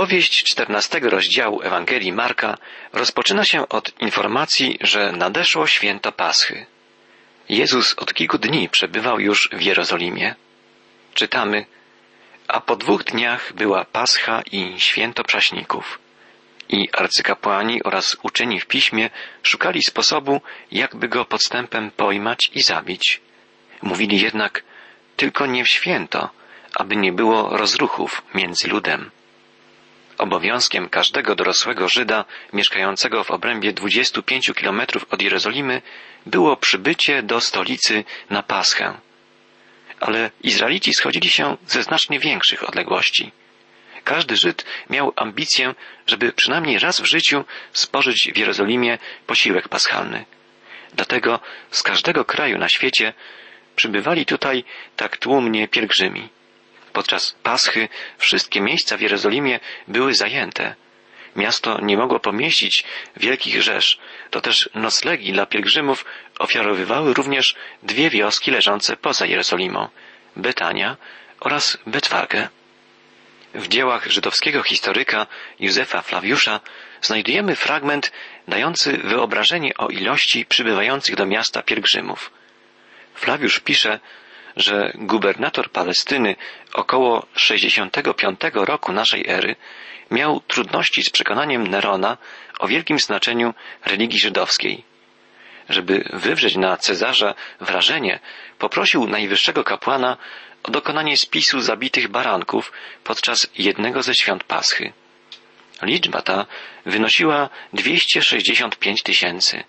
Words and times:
Opowieść 0.00 0.44
czternastego 0.44 1.10
rozdziału 1.10 1.62
Ewangelii 1.62 2.12
Marka 2.12 2.58
rozpoczyna 2.92 3.44
się 3.44 3.68
od 3.68 4.00
informacji, 4.00 4.78
że 4.80 5.12
nadeszło 5.12 5.66
święto 5.66 6.12
Paschy. 6.12 6.66
Jezus 7.48 7.94
od 7.98 8.14
kilku 8.14 8.38
dni 8.38 8.68
przebywał 8.68 9.20
już 9.20 9.48
w 9.52 9.60
Jerozolimie. 9.60 10.34
Czytamy, 11.14 11.66
a 12.48 12.60
po 12.60 12.76
dwóch 12.76 13.04
dniach 13.04 13.52
była 13.52 13.84
Pascha 13.84 14.42
i 14.52 14.80
święto 14.80 15.24
prześników. 15.24 15.98
I 16.68 16.88
arcykapłani 16.92 17.82
oraz 17.82 18.16
uczeni 18.22 18.60
w 18.60 18.66
piśmie 18.66 19.10
szukali 19.42 19.82
sposobu, 19.82 20.40
jakby 20.72 21.08
go 21.08 21.24
podstępem 21.24 21.90
pojmać 21.90 22.50
i 22.54 22.62
zabić. 22.62 23.20
Mówili 23.82 24.20
jednak, 24.20 24.62
tylko 25.16 25.46
nie 25.46 25.64
w 25.64 25.68
święto, 25.68 26.30
aby 26.74 26.96
nie 26.96 27.12
było 27.12 27.56
rozruchów 27.56 28.22
między 28.34 28.68
ludem. 28.68 29.10
Obowiązkiem 30.20 30.88
każdego 30.88 31.34
dorosłego 31.34 31.88
Żyda 31.88 32.24
mieszkającego 32.52 33.24
w 33.24 33.30
obrębie 33.30 33.72
25 33.72 34.50
kilometrów 34.56 35.06
od 35.10 35.22
Jerozolimy 35.22 35.82
było 36.26 36.56
przybycie 36.56 37.22
do 37.22 37.40
stolicy 37.40 38.04
na 38.30 38.42
Paschę. 38.42 38.98
Ale 40.00 40.30
Izraelici 40.42 40.94
schodzili 40.94 41.30
się 41.30 41.56
ze 41.66 41.82
znacznie 41.82 42.18
większych 42.18 42.68
odległości. 42.68 43.32
Każdy 44.04 44.36
Żyd 44.36 44.64
miał 44.90 45.12
ambicję, 45.16 45.74
żeby 46.06 46.32
przynajmniej 46.32 46.78
raz 46.78 47.00
w 47.00 47.04
życiu 47.04 47.44
spożyć 47.72 48.30
w 48.34 48.36
Jerozolimie 48.36 48.98
posiłek 49.26 49.68
paschalny. 49.68 50.24
Dlatego 50.92 51.40
z 51.70 51.82
każdego 51.82 52.24
kraju 52.24 52.58
na 52.58 52.68
świecie 52.68 53.12
przybywali 53.76 54.26
tutaj 54.26 54.64
tak 54.96 55.16
tłumnie 55.16 55.68
pielgrzymi. 55.68 56.28
Podczas 56.92 57.36
Paschy 57.42 57.88
wszystkie 58.18 58.60
miejsca 58.60 58.96
w 58.96 59.00
Jerozolimie 59.00 59.60
były 59.88 60.14
zajęte. 60.14 60.74
Miasto 61.36 61.80
nie 61.82 61.96
mogło 61.96 62.20
pomieścić 62.20 62.84
wielkich 63.16 63.62
rzesz, 63.62 63.98
to 64.30 64.40
też 64.40 64.70
noclegi 64.74 65.32
dla 65.32 65.46
pielgrzymów 65.46 66.04
ofiarowywały 66.38 67.14
również 67.14 67.54
dwie 67.82 68.10
wioski 68.10 68.50
leżące 68.50 68.96
poza 68.96 69.26
Jerozolimą 69.26 69.88
Betania 70.36 70.96
oraz 71.40 71.78
Betwagę. 71.86 72.48
W 73.54 73.68
dziełach 73.68 74.06
żydowskiego 74.06 74.62
historyka 74.62 75.26
Józefa 75.60 76.02
Flawiusza 76.02 76.60
znajdujemy 77.02 77.56
fragment 77.56 78.12
dający 78.48 78.92
wyobrażenie 78.92 79.76
o 79.76 79.88
ilości 79.88 80.46
przybywających 80.46 81.16
do 81.16 81.26
miasta 81.26 81.62
pielgrzymów. 81.62 82.30
Flawiusz 83.14 83.60
pisze, 83.60 84.00
że 84.56 84.92
gubernator 84.94 85.70
Palestyny 85.70 86.36
około 86.72 87.26
65 87.34 88.40
roku 88.54 88.92
naszej 88.92 89.28
ery 89.28 89.56
miał 90.10 90.40
trudności 90.40 91.02
z 91.02 91.10
przekonaniem 91.10 91.66
Nerona 91.66 92.16
o 92.58 92.68
wielkim 92.68 92.98
znaczeniu 92.98 93.54
religii 93.84 94.18
żydowskiej. 94.20 94.84
Żeby 95.68 96.04
wywrzeć 96.12 96.56
na 96.56 96.76
Cezarza 96.76 97.34
wrażenie, 97.60 98.20
poprosił 98.58 99.06
najwyższego 99.06 99.64
kapłana 99.64 100.16
o 100.62 100.70
dokonanie 100.70 101.16
spisu 101.16 101.60
zabitych 101.60 102.08
baranków 102.08 102.72
podczas 103.04 103.50
jednego 103.58 104.02
ze 104.02 104.14
świąt 104.14 104.44
Paschy. 104.44 104.92
Liczba 105.82 106.22
ta 106.22 106.46
wynosiła 106.86 107.48
265 107.72 109.02
tysięcy. 109.02 109.64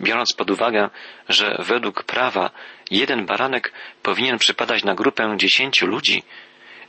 Biorąc 0.00 0.32
pod 0.32 0.50
uwagę, 0.50 0.90
że 1.28 1.56
według 1.58 2.02
prawa 2.02 2.50
jeden 2.92 3.26
baranek 3.26 3.72
powinien 4.02 4.38
przypadać 4.38 4.84
na 4.84 4.94
grupę 4.94 5.34
dziesięciu 5.36 5.86
ludzi, 5.86 6.22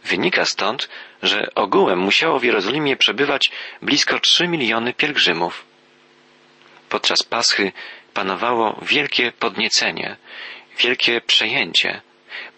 wynika 0.03 0.45
stąd, 0.45 0.89
że 1.23 1.47
ogółem 1.55 1.99
musiało 1.99 2.39
w 2.39 2.43
Jerozolimie 2.43 2.95
przebywać 2.95 3.51
blisko 3.81 4.19
trzy 4.19 4.47
miliony 4.47 4.93
pielgrzymów. 4.93 5.65
Podczas 6.89 7.23
Paschy 7.23 7.71
panowało 8.13 8.79
wielkie 8.81 9.31
podniecenie, 9.31 10.15
wielkie 10.79 11.21
przejęcie. 11.21 12.01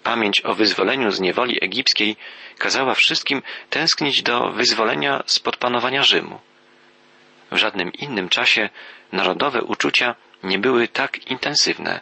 Pamięć 0.04 0.42
o 0.42 0.54
wyzwoleniu 0.54 1.12
z 1.12 1.20
niewoli 1.20 1.64
egipskiej 1.64 2.16
kazała 2.58 2.94
wszystkim 2.94 3.42
tęsknić 3.70 4.24
do 4.24 4.50
wyzwolenia 4.52 5.24
spod 5.26 5.58
panowania 5.58 6.04
Rzymu. 6.04 6.40
W 7.52 7.58
żadnym 7.58 7.94
innym 7.94 8.30
czasie 8.30 8.70
narodowe 9.12 9.62
uczucia 9.62 10.16
nie 10.44 10.60
były 10.60 10.88
tak 10.88 11.32
intensywne. 11.32 12.00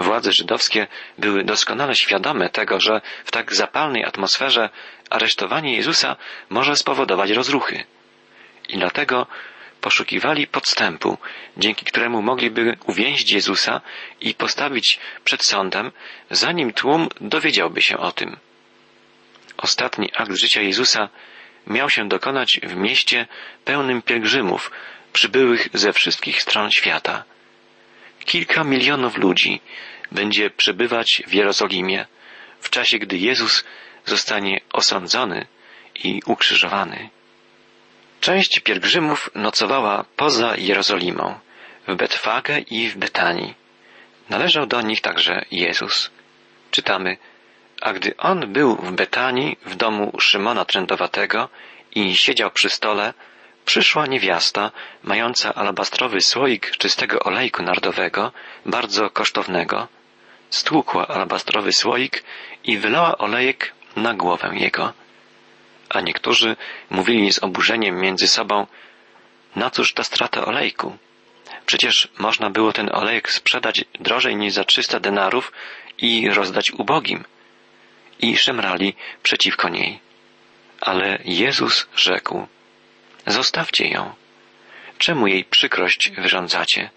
Władze 0.00 0.32
żydowskie 0.32 0.86
były 1.18 1.44
doskonale 1.44 1.94
świadome 1.96 2.48
tego, 2.48 2.80
że 2.80 3.00
w 3.24 3.30
tak 3.30 3.54
zapalnej 3.54 4.04
atmosferze 4.04 4.70
aresztowanie 5.10 5.76
Jezusa 5.76 6.16
może 6.48 6.76
spowodować 6.76 7.30
rozruchy. 7.30 7.84
I 8.68 8.78
dlatego 8.78 9.26
poszukiwali 9.80 10.46
podstępu, 10.46 11.18
dzięki 11.56 11.84
któremu 11.84 12.22
mogliby 12.22 12.76
uwięzić 12.86 13.32
Jezusa 13.32 13.80
i 14.20 14.34
postawić 14.34 14.98
przed 15.24 15.44
sądem, 15.44 15.92
zanim 16.30 16.72
tłum 16.72 17.08
dowiedziałby 17.20 17.82
się 17.82 17.98
o 17.98 18.12
tym. 18.12 18.36
Ostatni 19.56 20.10
akt 20.16 20.32
życia 20.32 20.60
Jezusa 20.60 21.08
miał 21.66 21.90
się 21.90 22.08
dokonać 22.08 22.60
w 22.62 22.76
mieście 22.76 23.26
pełnym 23.64 24.02
pielgrzymów, 24.02 24.70
przybyłych 25.12 25.68
ze 25.74 25.92
wszystkich 25.92 26.42
stron 26.42 26.70
świata. 26.70 27.24
Kilka 28.24 28.64
milionów 28.64 29.16
ludzi 29.16 29.60
będzie 30.12 30.50
przebywać 30.50 31.22
w 31.26 31.32
Jerozolimie 31.32 32.06
w 32.60 32.70
czasie, 32.70 32.98
gdy 32.98 33.18
Jezus 33.18 33.64
zostanie 34.04 34.60
osądzony 34.72 35.46
i 36.04 36.22
ukrzyżowany. 36.26 37.08
Część 38.20 38.60
pielgrzymów 38.60 39.30
nocowała 39.34 40.04
poza 40.16 40.56
Jerozolimą, 40.56 41.38
w 41.88 41.94
Betfagę 41.94 42.58
i 42.58 42.88
w 42.88 42.96
Betanii. 42.96 43.54
Należał 44.28 44.66
do 44.66 44.82
nich 44.82 45.00
także 45.00 45.44
Jezus. 45.50 46.10
Czytamy, 46.70 47.16
a 47.80 47.92
gdy 47.92 48.16
on 48.16 48.52
był 48.52 48.76
w 48.76 48.92
Betanii, 48.92 49.56
w 49.66 49.74
domu 49.74 50.12
Szymona 50.20 50.64
Trędowatego 50.64 51.48
i 51.94 52.16
siedział 52.16 52.50
przy 52.50 52.70
stole, 52.70 53.14
przyszła 53.64 54.06
niewiasta, 54.06 54.70
mająca 55.02 55.54
alabastrowy 55.54 56.20
słoik 56.20 56.70
czystego 56.70 57.20
olejku 57.20 57.62
nardowego, 57.62 58.32
bardzo 58.66 59.10
kosztownego, 59.10 59.88
stłukła 60.50 61.08
alabastrowy 61.08 61.72
słoik 61.72 62.24
i 62.64 62.78
wylała 62.78 63.18
olejek 63.18 63.72
na 63.96 64.14
głowę 64.14 64.50
jego. 64.54 64.92
A 65.88 66.00
niektórzy 66.00 66.56
mówili 66.90 67.32
z 67.32 67.42
oburzeniem 67.42 68.00
między 68.00 68.28
sobą, 68.28 68.66
na 69.56 69.70
cóż 69.70 69.94
ta 69.94 70.04
strata 70.04 70.44
olejku? 70.44 70.98
Przecież 71.66 72.08
można 72.18 72.50
było 72.50 72.72
ten 72.72 72.90
olejek 72.92 73.32
sprzedać 73.32 73.84
drożej 74.00 74.36
niż 74.36 74.52
za 74.52 74.64
trzysta 74.64 75.00
denarów 75.00 75.52
i 75.98 76.30
rozdać 76.30 76.70
ubogim. 76.70 77.24
I 78.18 78.36
szemrali 78.36 78.94
przeciwko 79.22 79.68
niej. 79.68 80.00
Ale 80.80 81.18
Jezus 81.24 81.86
rzekł, 81.96 82.46
Zostawcie 83.26 83.88
ją. 83.88 84.14
Czemu 84.98 85.26
jej 85.26 85.44
przykrość 85.44 86.10
wyrządzacie? 86.10 86.90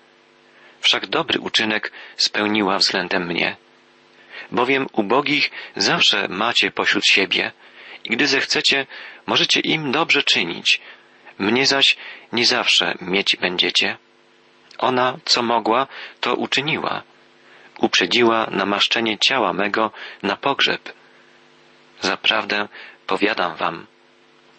Wszak 0.82 1.08
dobry 1.08 1.40
uczynek 1.40 1.92
spełniła 2.18 2.78
względem 2.78 3.28
mnie. 3.28 3.56
Bowiem 4.52 4.88
ubogich 4.92 5.52
zawsze 5.76 6.28
macie 6.28 6.72
pośród 6.72 7.06
siebie 7.06 7.52
i 8.04 8.10
gdy 8.10 8.28
zechcecie, 8.28 8.86
możecie 9.26 9.60
im 9.60 9.92
dobrze 9.92 10.24
czynić. 10.24 10.82
Mnie 11.40 11.66
zaś 11.66 11.98
nie 12.32 12.46
zawsze 12.46 12.96
mieć 13.02 13.36
będziecie. 13.36 13.98
Ona, 14.78 15.18
co 15.26 15.42
mogła, 15.42 15.88
to 16.22 16.36
uczyniła. 16.36 17.04
Uprzedziła 17.78 18.48
namaszczenie 18.52 19.18
ciała 19.18 19.54
mego 19.54 19.92
na 20.24 20.38
pogrzeb. 20.38 20.94
Zaprawdę 22.02 22.68
powiadam 23.08 23.56
wam, 23.56 23.88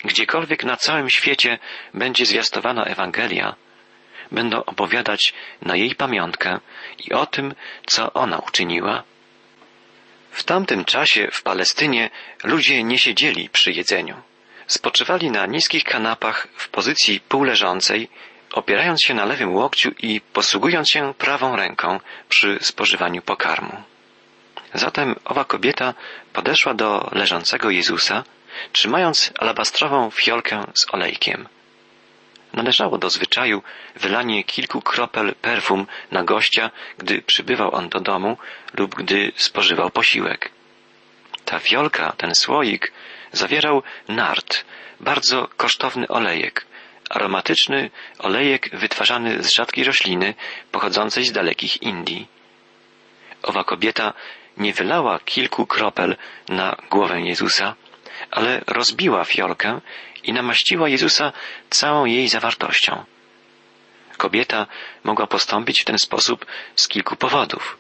Gdziekolwiek 0.04 0.64
na 0.64 0.76
całym 0.76 1.10
świecie 1.10 1.58
będzie 1.94 2.26
zwiastowana 2.26 2.84
Ewangelia, 2.84 3.54
będą 4.32 4.64
opowiadać 4.64 5.34
na 5.62 5.76
jej 5.76 5.94
pamiątkę 5.94 6.60
i 6.98 7.12
o 7.12 7.26
tym, 7.26 7.54
co 7.86 8.12
ona 8.12 8.38
uczyniła. 8.38 9.02
W 10.30 10.44
tamtym 10.44 10.84
czasie 10.84 11.28
w 11.32 11.42
Palestynie 11.42 12.10
ludzie 12.44 12.84
nie 12.84 12.98
siedzieli 12.98 13.48
przy 13.48 13.72
jedzeniu. 13.72 14.22
Spoczywali 14.66 15.30
na 15.30 15.46
niskich 15.46 15.84
kanapach 15.84 16.48
w 16.56 16.68
pozycji 16.68 17.20
półleżącej, 17.20 18.08
opierając 18.52 19.02
się 19.02 19.14
na 19.14 19.24
lewym 19.24 19.54
łokciu 19.54 19.90
i 19.98 20.20
posługując 20.20 20.90
się 20.90 21.14
prawą 21.14 21.56
ręką 21.56 22.00
przy 22.28 22.58
spożywaniu 22.60 23.22
pokarmu. 23.22 23.82
Zatem 24.74 25.14
owa 25.24 25.44
kobieta 25.44 25.94
podeszła 26.32 26.74
do 26.74 27.10
leżącego 27.12 27.70
Jezusa 27.70 28.24
trzymając 28.72 29.32
alabastrową 29.38 30.10
fiolkę 30.10 30.64
z 30.74 30.94
olejkiem. 30.94 31.48
Należało 32.52 32.98
do 32.98 33.10
zwyczaju 33.10 33.62
wylanie 33.96 34.44
kilku 34.44 34.82
kropel 34.82 35.34
perfum 35.42 35.86
na 36.10 36.24
gościa, 36.24 36.70
gdy 36.98 37.22
przybywał 37.22 37.74
on 37.74 37.88
do 37.88 38.00
domu 38.00 38.36
lub 38.74 38.94
gdy 38.94 39.32
spożywał 39.36 39.90
posiłek. 39.90 40.50
Ta 41.44 41.58
fiolka, 41.58 42.12
ten 42.16 42.34
słoik, 42.34 42.92
zawierał 43.32 43.82
nart, 44.08 44.64
bardzo 45.00 45.48
kosztowny 45.56 46.08
olejek, 46.08 46.66
aromatyczny 47.10 47.90
olejek 48.18 48.70
wytwarzany 48.72 49.42
z 49.42 49.50
rzadkiej 49.50 49.84
rośliny 49.84 50.34
pochodzącej 50.72 51.24
z 51.24 51.32
dalekich 51.32 51.82
Indii. 51.82 52.28
Owa 53.42 53.64
kobieta 53.64 54.12
nie 54.56 54.72
wylała 54.72 55.18
kilku 55.18 55.66
kropel 55.66 56.16
na 56.48 56.76
głowę 56.90 57.20
Jezusa, 57.20 57.74
ale 58.30 58.60
rozbiła 58.66 59.24
fiolkę 59.24 59.80
i 60.22 60.32
namaściła 60.32 60.88
Jezusa 60.88 61.32
całą 61.70 62.04
jej 62.04 62.28
zawartością. 62.28 63.04
Kobieta 64.16 64.66
mogła 65.04 65.26
postąpić 65.26 65.80
w 65.80 65.84
ten 65.84 65.98
sposób 65.98 66.46
z 66.76 66.88
kilku 66.88 67.16
powodów. 67.16 67.78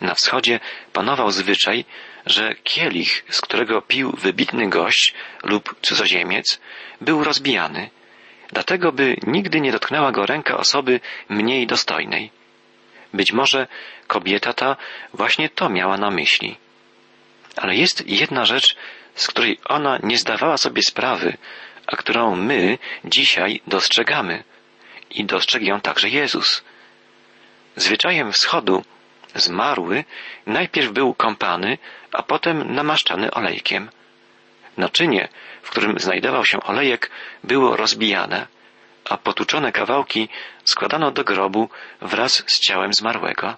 Na 0.00 0.14
wschodzie 0.14 0.60
panował 0.92 1.30
zwyczaj, 1.30 1.84
że 2.26 2.54
kielich, 2.54 3.24
z 3.30 3.40
którego 3.40 3.82
pił 3.82 4.12
wybitny 4.12 4.68
gość 4.68 5.14
lub 5.42 5.76
cudzoziemiec, 5.82 6.60
był 7.00 7.24
rozbijany, 7.24 7.90
dlatego 8.52 8.92
by 8.92 9.16
nigdy 9.26 9.60
nie 9.60 9.72
dotknęła 9.72 10.12
go 10.12 10.26
ręka 10.26 10.56
osoby 10.56 11.00
mniej 11.28 11.66
dostojnej. 11.66 12.30
Być 13.14 13.32
może 13.32 13.66
kobieta 14.06 14.52
ta 14.52 14.76
właśnie 15.14 15.48
to 15.48 15.68
miała 15.68 15.96
na 15.96 16.10
myśli. 16.10 16.56
Ale 17.56 17.76
jest 17.76 18.06
jedna 18.06 18.44
rzecz, 18.44 18.76
z 19.14 19.26
której 19.26 19.58
ona 19.64 19.98
nie 20.02 20.18
zdawała 20.18 20.56
sobie 20.56 20.82
sprawy, 20.82 21.36
a 21.86 21.96
którą 21.96 22.36
my 22.36 22.78
dzisiaj 23.04 23.60
dostrzegamy. 23.66 24.44
I 25.10 25.24
dostrzegł 25.24 25.64
ją 25.64 25.80
także 25.80 26.08
Jezus. 26.08 26.64
Zwyczajem 27.76 28.32
wschodu 28.32 28.84
zmarły 29.34 30.04
najpierw 30.46 30.92
był 30.92 31.14
kąpany, 31.14 31.78
a 32.12 32.22
potem 32.22 32.74
namaszczany 32.74 33.30
olejkiem. 33.30 33.90
Naczynie, 34.76 35.28
w 35.62 35.70
którym 35.70 35.98
znajdował 35.98 36.44
się 36.44 36.62
olejek, 36.62 37.10
było 37.44 37.76
rozbijane, 37.76 38.46
a 39.04 39.16
potuczone 39.16 39.72
kawałki 39.72 40.28
składano 40.64 41.10
do 41.10 41.24
grobu 41.24 41.68
wraz 42.00 42.44
z 42.46 42.60
ciałem 42.60 42.94
zmarłego. 42.94 43.56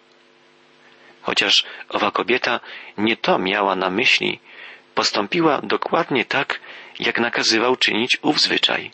Chociaż 1.22 1.64
owa 1.88 2.10
kobieta 2.10 2.60
nie 2.98 3.16
to 3.16 3.38
miała 3.38 3.76
na 3.76 3.90
myśli, 3.90 4.40
postąpiła 4.96 5.60
dokładnie 5.62 6.24
tak, 6.24 6.60
jak 7.00 7.18
nakazywał 7.20 7.76
czynić 7.76 8.18
ów 8.22 8.40
zwyczaj. 8.40 8.90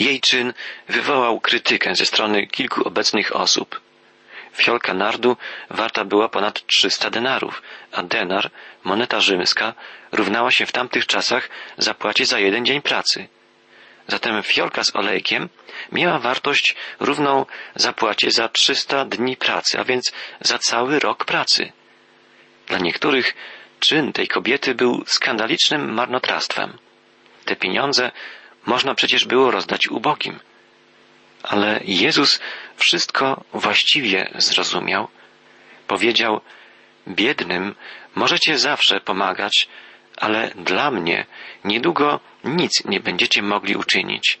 Jej 0.00 0.20
czyn 0.20 0.52
wywołał 0.88 1.40
krytykę 1.40 1.94
ze 1.94 2.06
strony 2.06 2.46
kilku 2.46 2.88
obecnych 2.88 3.36
osób. 3.36 3.80
Fiolka 4.54 4.94
nardu 4.94 5.36
warta 5.70 6.04
była 6.04 6.28
ponad 6.28 6.66
300 6.66 7.10
denarów, 7.10 7.62
a 7.92 8.02
denar, 8.02 8.50
moneta 8.84 9.20
rzymska, 9.20 9.74
równała 10.12 10.50
się 10.50 10.66
w 10.66 10.72
tamtych 10.72 11.06
czasach 11.06 11.48
zapłacie 11.78 12.26
za 12.26 12.38
jeden 12.38 12.66
dzień 12.66 12.82
pracy. 12.82 13.28
Zatem 14.08 14.42
fiolka 14.42 14.84
z 14.84 14.96
olejkiem 14.96 15.48
miała 15.92 16.18
wartość 16.18 16.76
równą 17.00 17.46
zapłacie 17.74 18.30
za 18.30 18.48
300 18.48 19.04
dni 19.04 19.36
pracy, 19.36 19.78
a 19.78 19.84
więc 19.84 20.12
za 20.40 20.58
cały 20.58 20.98
rok 20.98 21.24
pracy. 21.24 21.72
Dla 22.66 22.78
niektórych 22.78 23.34
czyn 23.86 24.12
tej 24.12 24.28
kobiety 24.28 24.74
był 24.74 25.04
skandalicznym 25.06 25.94
marnotrawstwem. 25.94 26.78
Te 27.44 27.56
pieniądze 27.56 28.10
można 28.66 28.94
przecież 28.94 29.24
było 29.24 29.50
rozdać 29.50 29.88
ubogim. 29.88 30.40
Ale 31.42 31.80
Jezus 31.84 32.40
wszystko 32.76 33.44
właściwie 33.52 34.30
zrozumiał. 34.34 35.08
Powiedział, 35.86 36.40
biednym 37.08 37.74
możecie 38.14 38.58
zawsze 38.58 39.00
pomagać, 39.00 39.68
ale 40.16 40.50
dla 40.56 40.90
mnie 40.90 41.26
niedługo 41.64 42.20
nic 42.44 42.84
nie 42.84 43.00
będziecie 43.00 43.42
mogli 43.42 43.76
uczynić. 43.76 44.38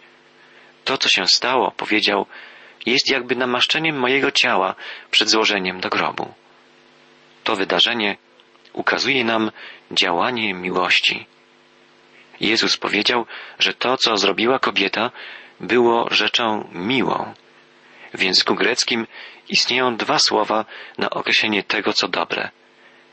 To, 0.84 0.98
co 0.98 1.08
się 1.08 1.26
stało, 1.26 1.70
powiedział, 1.70 2.26
jest 2.86 3.10
jakby 3.10 3.36
namaszczeniem 3.36 3.98
mojego 3.98 4.30
ciała 4.30 4.74
przed 5.10 5.28
złożeniem 5.28 5.80
do 5.80 5.88
grobu. 5.88 6.34
To 7.44 7.56
wydarzenie 7.56 8.16
ukazuje 8.76 9.24
nam 9.24 9.50
działanie 9.90 10.54
miłości. 10.54 11.26
Jezus 12.40 12.76
powiedział, 12.76 13.26
że 13.58 13.74
to, 13.74 13.96
co 13.96 14.16
zrobiła 14.16 14.58
kobieta, 14.58 15.10
było 15.60 16.08
rzeczą 16.10 16.68
miłą. 16.72 17.34
W 18.14 18.22
języku 18.22 18.54
greckim 18.54 19.06
istnieją 19.48 19.96
dwa 19.96 20.18
słowa 20.18 20.64
na 20.98 21.10
określenie 21.10 21.62
tego, 21.62 21.92
co 21.92 22.08
dobre. 22.08 22.50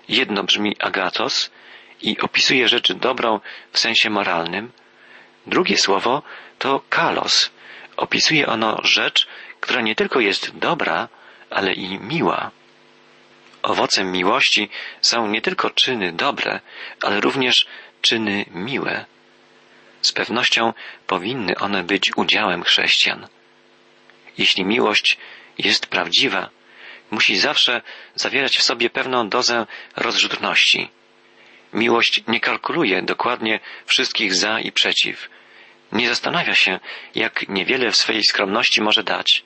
Jedno 0.09 0.43
brzmi 0.43 0.75
agatos 0.79 1.51
i 2.01 2.19
opisuje 2.19 2.67
rzecz 2.67 2.93
dobrą 2.93 3.39
w 3.71 3.79
sensie 3.79 4.09
moralnym. 4.09 4.71
Drugie 5.47 5.77
słowo 5.77 6.21
to 6.59 6.81
kalos. 6.89 7.51
Opisuje 7.97 8.47
ono 8.47 8.79
rzecz, 8.83 9.27
która 9.59 9.81
nie 9.81 9.95
tylko 9.95 10.19
jest 10.19 10.57
dobra, 10.57 11.07
ale 11.49 11.73
i 11.73 11.99
miła. 11.99 12.51
Owocem 13.63 14.11
miłości 14.11 14.69
są 15.01 15.27
nie 15.27 15.41
tylko 15.41 15.69
czyny 15.69 16.11
dobre, 16.11 16.59
ale 17.01 17.21
również 17.21 17.65
czyny 18.01 18.45
miłe. 18.51 19.05
Z 20.01 20.11
pewnością 20.11 20.73
powinny 21.07 21.55
one 21.57 21.83
być 21.83 22.17
udziałem 22.17 22.63
chrześcijan. 22.63 23.27
Jeśli 24.37 24.65
miłość 24.65 25.17
jest 25.57 25.87
prawdziwa, 25.87 26.49
musi 27.11 27.37
zawsze 27.37 27.81
zawierać 28.15 28.57
w 28.57 28.63
sobie 28.63 28.89
pewną 28.89 29.29
dozę 29.29 29.65
rozrzutności. 29.95 30.89
Miłość 31.73 32.23
nie 32.27 32.39
kalkuluje 32.39 33.01
dokładnie 33.01 33.59
wszystkich 33.85 34.35
za 34.35 34.59
i 34.59 34.71
przeciw. 34.71 35.29
Nie 35.91 36.07
zastanawia 36.07 36.55
się, 36.55 36.79
jak 37.15 37.49
niewiele 37.49 37.91
w 37.91 37.97
swej 37.97 38.23
skromności 38.23 38.81
może 38.81 39.03
dać. 39.03 39.43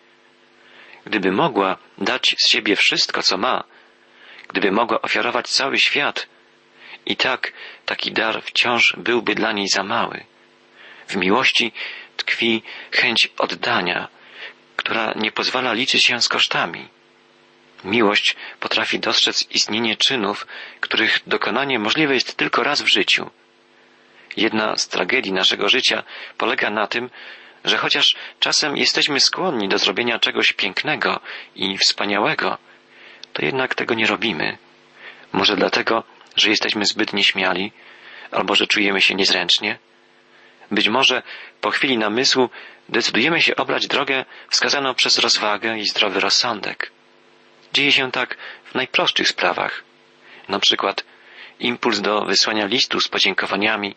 Gdyby 1.05 1.31
mogła 1.31 1.77
dać 1.97 2.35
z 2.39 2.49
siebie 2.49 2.75
wszystko, 2.75 3.23
co 3.23 3.37
ma, 3.37 3.63
gdyby 4.47 4.71
mogła 4.71 5.01
ofiarować 5.01 5.47
cały 5.47 5.79
świat, 5.79 6.27
i 7.07 7.15
tak 7.15 7.53
taki 7.85 8.11
dar 8.11 8.43
wciąż 8.43 8.95
byłby 8.97 9.35
dla 9.35 9.51
niej 9.51 9.67
za 9.67 9.83
mały. 9.83 10.23
W 11.07 11.15
miłości 11.15 11.71
tkwi 12.17 12.63
chęć 12.91 13.29
oddania, 13.37 14.07
która 14.75 15.13
nie 15.15 15.31
pozwala 15.31 15.73
liczyć 15.73 16.05
się 16.05 16.21
z 16.21 16.29
kosztami. 16.29 16.87
Miłość 17.83 18.35
potrafi 18.59 18.99
dostrzec 18.99 19.51
istnienie 19.51 19.97
czynów, 19.97 20.47
których 20.79 21.19
dokonanie 21.27 21.79
możliwe 21.79 22.13
jest 22.13 22.37
tylko 22.37 22.63
raz 22.63 22.81
w 22.81 22.87
życiu. 22.87 23.29
Jedna 24.37 24.77
z 24.77 24.87
tragedii 24.87 25.33
naszego 25.33 25.69
życia 25.69 26.03
polega 26.37 26.69
na 26.69 26.87
tym, 26.87 27.09
że 27.65 27.77
chociaż 27.77 28.15
czasem 28.39 28.77
jesteśmy 28.77 29.19
skłonni 29.19 29.69
do 29.69 29.77
zrobienia 29.77 30.19
czegoś 30.19 30.53
pięknego 30.53 31.19
i 31.55 31.77
wspaniałego, 31.77 32.57
to 33.37 33.45
jednak 33.45 33.75
tego 33.75 33.93
nie 33.93 34.07
robimy. 34.07 34.57
Może 35.33 35.55
dlatego, 35.55 36.03
że 36.35 36.49
jesteśmy 36.49 36.85
zbyt 36.85 37.13
nieśmiali, 37.13 37.71
albo 38.31 38.55
że 38.55 38.67
czujemy 38.67 39.01
się 39.01 39.15
niezręcznie. 39.15 39.79
Być 40.71 40.89
może 40.89 41.23
po 41.61 41.71
chwili 41.71 41.97
namysłu 41.97 42.49
decydujemy 42.89 43.41
się 43.41 43.55
obrać 43.55 43.87
drogę 43.87 44.25
wskazaną 44.49 44.93
przez 44.93 45.19
rozwagę 45.19 45.77
i 45.77 45.85
zdrowy 45.85 46.19
rozsądek. 46.19 46.91
Dzieje 47.73 47.91
się 47.91 48.11
tak 48.11 48.37
w 48.65 48.75
najprostszych 48.75 49.27
sprawach. 49.27 49.83
Na 50.49 50.59
przykład 50.59 51.03
impuls 51.59 52.01
do 52.01 52.25
wysłania 52.25 52.65
listu 52.65 52.99
z 52.99 53.07
podziękowaniami, 53.07 53.95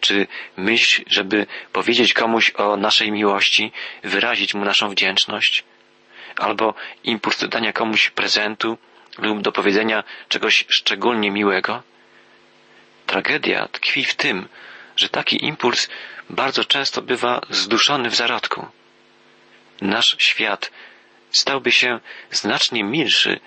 czy 0.00 0.26
myśl, 0.56 1.02
żeby 1.06 1.46
powiedzieć 1.72 2.12
komuś 2.12 2.52
o 2.56 2.76
naszej 2.76 3.12
miłości, 3.12 3.72
wyrazić 4.04 4.54
mu 4.54 4.64
naszą 4.64 4.90
wdzięczność, 4.90 5.64
albo 6.38 6.74
impuls 7.04 7.38
do 7.40 7.48
dania 7.48 7.72
komuś 7.72 8.10
prezentu 8.10 8.78
lub 9.18 9.42
do 9.42 9.52
powiedzenia 9.52 10.04
czegoś 10.28 10.64
szczególnie 10.68 11.30
miłego. 11.30 11.82
Tragedia 13.06 13.68
tkwi 13.72 14.04
w 14.04 14.14
tym, 14.14 14.48
że 14.96 15.08
taki 15.08 15.44
impuls 15.44 15.88
bardzo 16.30 16.64
często 16.64 17.02
bywa 17.02 17.40
zduszony 17.50 18.10
w 18.10 18.14
zarodku. 18.14 18.66
Nasz 19.80 20.16
świat 20.18 20.70
stałby 21.30 21.72
się 21.72 22.00
znacznie 22.30 22.84
milszy, 22.84 23.40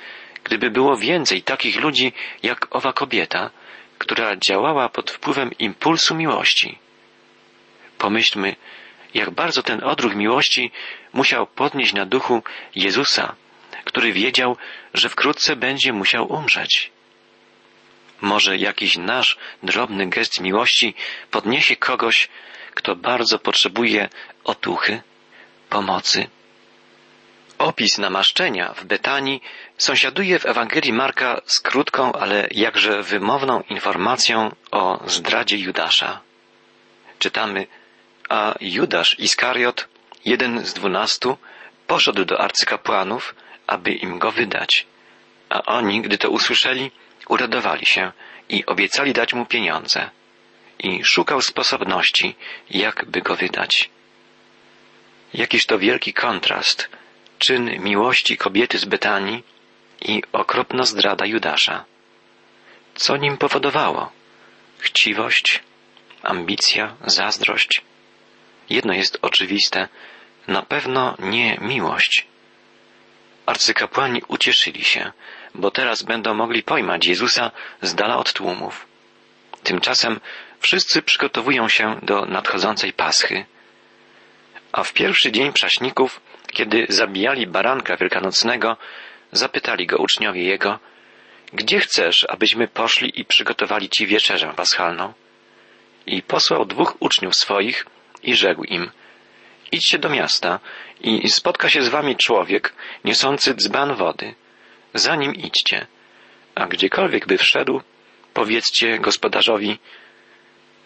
gdyby 0.43 0.71
było 0.71 0.97
więcej 0.97 1.41
takich 1.41 1.79
ludzi 1.79 2.13
jak 2.43 2.75
owa 2.75 2.93
kobieta, 2.93 3.51
która 3.97 4.35
działała 4.35 4.89
pod 4.89 5.11
wpływem 5.11 5.51
impulsu 5.59 6.15
miłości. 6.15 6.79
Pomyślmy, 7.97 8.55
jak 9.13 9.29
bardzo 9.29 9.63
ten 9.63 9.83
odruch 9.83 10.15
miłości 10.15 10.71
musiał 11.13 11.47
podnieść 11.47 11.93
na 11.93 12.05
duchu 12.05 12.43
Jezusa, 12.75 13.35
który 13.85 14.13
wiedział, 14.13 14.57
że 14.93 15.09
wkrótce 15.09 15.55
będzie 15.55 15.93
musiał 15.93 16.31
umrzeć. 16.31 16.91
Może 18.21 18.57
jakiś 18.57 18.97
nasz 18.97 19.37
drobny 19.63 20.09
gest 20.09 20.39
miłości 20.41 20.93
podniesie 21.31 21.75
kogoś, 21.75 22.29
kto 22.73 22.95
bardzo 22.95 23.39
potrzebuje 23.39 24.09
otuchy, 24.43 25.01
pomocy. 25.69 26.27
Opis 27.57 27.97
namaszczenia 27.97 28.73
w 28.73 28.85
Betanii 28.85 29.41
sąsiaduje 29.77 30.39
w 30.39 30.45
Ewangelii 30.45 30.93
Marka 30.93 31.41
z 31.45 31.59
krótką, 31.59 32.11
ale 32.11 32.47
jakże 32.51 33.03
wymowną 33.03 33.61
informacją 33.61 34.55
o 34.71 35.03
zdradzie 35.07 35.57
Judasza. 35.57 36.21
Czytamy, 37.19 37.67
a 38.29 38.55
Judasz 38.61 39.19
Iskariot, 39.19 39.87
jeden 40.25 40.65
z 40.65 40.73
dwunastu, 40.73 41.37
poszedł 41.87 42.25
do 42.25 42.41
arcykapłanów, 42.41 43.35
aby 43.67 43.91
im 43.91 44.19
go 44.19 44.31
wydać. 44.31 44.85
A 45.49 45.63
oni, 45.63 46.01
gdy 46.01 46.17
to 46.17 46.29
usłyszeli, 46.29 46.91
uradowali 47.27 47.85
się 47.85 48.11
i 48.49 48.65
obiecali 48.65 49.13
dać 49.13 49.33
mu 49.33 49.45
pieniądze. 49.45 50.09
I 50.79 51.03
szukał 51.03 51.41
sposobności, 51.41 52.35
jak 52.69 53.05
by 53.05 53.21
go 53.21 53.35
wydać. 53.35 53.89
Jakiż 55.33 55.65
to 55.65 55.79
wielki 55.79 56.13
kontrast 56.13 56.89
czyn 57.39 57.79
miłości 57.79 58.37
kobiety 58.37 58.77
z 58.79 58.85
Betanii 58.85 59.43
i 60.01 60.23
okropna 60.31 60.83
zdrada 60.83 61.25
Judasza. 61.25 61.85
Co 62.95 63.17
nim 63.17 63.37
powodowało? 63.37 64.11
Chciwość, 64.79 65.63
ambicja, 66.23 66.95
zazdrość. 67.05 67.81
Jedno 68.69 68.93
jest 68.93 69.17
oczywiste, 69.21 69.87
na 70.47 70.61
pewno 70.61 71.15
nie 71.19 71.57
miłość. 71.61 72.27
Arcykapłani 73.45 74.21
ucieszyli 74.27 74.83
się, 74.83 75.11
bo 75.55 75.71
teraz 75.71 76.03
będą 76.03 76.33
mogli 76.33 76.63
pojmać 76.63 77.05
Jezusa 77.05 77.51
z 77.81 77.95
dala 77.95 78.17
od 78.17 78.33
tłumów. 78.33 78.87
Tymczasem 79.63 80.19
wszyscy 80.59 81.01
przygotowują 81.01 81.69
się 81.69 81.99
do 82.03 82.25
nadchodzącej 82.25 82.93
Paschy. 82.93 83.45
A 84.71 84.83
w 84.83 84.93
pierwszy 84.93 85.31
dzień 85.31 85.53
prześników 85.53 86.21
kiedy 86.53 86.85
zabijali 86.89 87.47
baranka 87.47 87.97
wielkanocnego, 87.97 88.77
zapytali 89.31 89.87
go 89.87 89.97
uczniowie 89.97 90.43
jego, 90.43 90.79
gdzie 91.53 91.79
chcesz, 91.79 92.25
abyśmy 92.29 92.67
poszli 92.67 93.19
i 93.19 93.25
przygotowali 93.25 93.89
ci 93.89 94.07
wieczerzę 94.07 94.53
paschalną? 94.55 95.13
I 96.05 96.21
posłał 96.21 96.65
dwóch 96.65 96.95
uczniów 96.99 97.35
swoich 97.35 97.85
i 98.23 98.35
rzekł 98.35 98.63
im, 98.63 98.91
idźcie 99.71 99.99
do 99.99 100.09
miasta 100.09 100.59
i 101.01 101.29
spotka 101.29 101.69
się 101.69 101.81
z 101.81 101.89
wami 101.89 102.15
człowiek 102.15 102.73
niosący 103.05 103.55
dzban 103.55 103.95
wody. 103.95 104.35
Za 104.93 105.15
nim 105.15 105.35
idźcie, 105.35 105.87
a 106.55 106.67
gdziekolwiek 106.67 107.27
by 107.27 107.37
wszedł, 107.37 107.81
powiedzcie 108.33 108.99
gospodarzowi, 108.99 109.79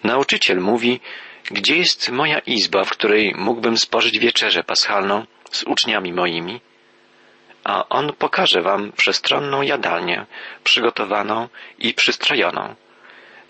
nauczyciel 0.03 0.59
mówi, 0.59 0.99
gdzie 1.51 1.77
jest 1.77 2.09
moja 2.09 2.39
izba, 2.39 2.83
w 2.83 2.89
której 2.89 3.33
mógłbym 3.37 3.77
spożyć 3.77 4.19
wieczerzę 4.19 4.63
paschalną 4.63 5.25
z 5.51 5.63
uczniami 5.63 6.13
moimi, 6.13 6.61
a 7.63 7.89
on 7.89 8.13
pokaże 8.13 8.61
wam 8.61 8.91
przestronną 8.91 9.61
jadalnię, 9.61 10.25
przygotowaną 10.63 11.49
i 11.79 11.93
przystrojoną. 11.93 12.75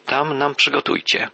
Tam 0.06 0.38
nam 0.38 0.56
przygotujcie. 0.56 1.30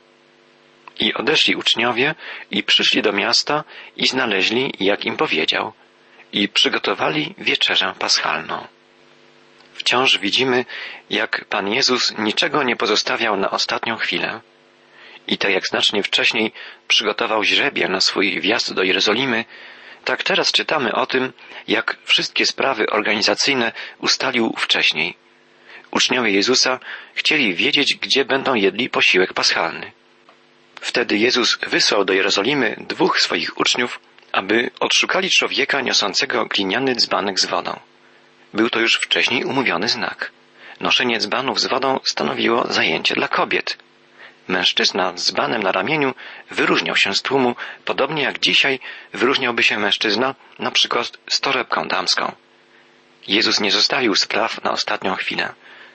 I 0.99 1.13
odeszli 1.13 1.55
uczniowie 1.55 2.15
i 2.51 2.63
przyszli 2.63 3.01
do 3.01 3.11
miasta 3.11 3.63
i 3.95 4.07
znaleźli, 4.07 4.73
jak 4.79 5.05
im 5.05 5.17
powiedział, 5.17 5.73
i 6.33 6.49
przygotowali 6.49 7.35
wieczerzę 7.37 7.93
paschalną. 7.99 8.67
Wciąż 9.73 10.17
widzimy, 10.17 10.65
jak 11.09 11.45
Pan 11.45 11.67
Jezus 11.73 12.17
niczego 12.17 12.63
nie 12.63 12.75
pozostawiał 12.75 13.37
na 13.37 13.51
ostatnią 13.51 13.95
chwilę. 13.95 14.41
I 15.27 15.37
tak 15.37 15.51
jak 15.51 15.67
znacznie 15.67 16.03
wcześniej 16.03 16.51
przygotował 16.87 17.43
źrebie 17.43 17.87
na 17.87 18.01
swój 18.01 18.41
wjazd 18.41 18.73
do 18.73 18.83
Jerozolimy, 18.83 19.45
tak 20.05 20.23
teraz 20.23 20.51
czytamy 20.51 20.93
o 20.93 21.05
tym, 21.05 21.33
jak 21.67 21.97
wszystkie 22.03 22.45
sprawy 22.45 22.89
organizacyjne 22.89 23.71
ustalił 23.99 24.53
wcześniej. 24.57 25.15
Uczniowie 25.91 26.31
Jezusa 26.31 26.79
chcieli 27.15 27.55
wiedzieć, 27.55 27.95
gdzie 27.95 28.25
będą 28.25 28.53
jedli 28.53 28.89
posiłek 28.89 29.33
paschalny. 29.33 29.91
Wtedy 30.81 31.17
Jezus 31.17 31.57
wysłał 31.67 32.05
do 32.05 32.13
Jerozolimy 32.13 32.75
dwóch 32.79 33.21
swoich 33.21 33.57
uczniów, 33.57 33.99
aby 34.31 34.71
odszukali 34.79 35.29
człowieka 35.29 35.81
niosącego 35.81 36.45
gliniany 36.45 36.95
dzbanek 36.95 37.39
z 37.39 37.45
wodą. 37.45 37.79
Był 38.53 38.69
to 38.69 38.79
już 38.79 38.95
wcześniej 38.95 39.43
umówiony 39.43 39.87
znak. 39.87 40.31
Noszenie 40.79 41.19
dzbanów 41.19 41.59
z 41.59 41.65
wodą 41.65 41.99
stanowiło 42.03 42.67
zajęcie 42.73 43.15
dla 43.15 43.27
kobiet. 43.27 43.77
Mężczyzna 44.47 45.17
z 45.17 45.31
banem 45.31 45.63
na 45.63 45.71
ramieniu 45.71 46.13
wyróżniał 46.51 46.95
się 46.95 47.15
z 47.15 47.21
tłumu, 47.21 47.55
podobnie 47.85 48.23
jak 48.23 48.39
dzisiaj 48.39 48.79
wyróżniałby 49.13 49.63
się 49.63 49.79
mężczyzna 49.79 50.35
na 50.59 50.71
przykład 50.71 51.17
z 51.29 51.39
torebką 51.39 51.87
damską. 51.87 52.35
Jezus 53.27 53.59
nie 53.59 53.71
zostawił 53.71 54.15
spraw 54.15 54.63
na 54.63 54.71
ostatnią 54.71 55.15
chwilę. 55.15 55.53